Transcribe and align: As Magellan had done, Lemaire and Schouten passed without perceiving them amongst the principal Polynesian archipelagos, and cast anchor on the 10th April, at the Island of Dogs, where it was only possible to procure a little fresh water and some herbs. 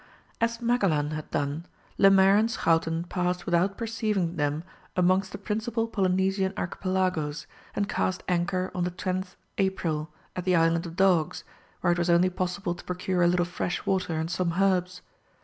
As 0.41 0.59
Magellan 0.63 1.11
had 1.11 1.29
done, 1.29 1.67
Lemaire 1.99 2.35
and 2.35 2.49
Schouten 2.49 3.03
passed 3.07 3.45
without 3.45 3.77
perceiving 3.77 4.35
them 4.35 4.63
amongst 4.95 5.31
the 5.31 5.37
principal 5.37 5.85
Polynesian 5.87 6.55
archipelagos, 6.57 7.45
and 7.75 7.87
cast 7.87 8.23
anchor 8.27 8.71
on 8.73 8.83
the 8.83 8.89
10th 8.89 9.35
April, 9.59 10.09
at 10.35 10.43
the 10.43 10.55
Island 10.55 10.87
of 10.87 10.95
Dogs, 10.95 11.43
where 11.81 11.93
it 11.93 11.99
was 11.99 12.09
only 12.09 12.31
possible 12.31 12.73
to 12.73 12.83
procure 12.83 13.21
a 13.21 13.27
little 13.27 13.45
fresh 13.45 13.85
water 13.85 14.13
and 14.15 14.31
some 14.31 14.53
herbs. 14.59 15.03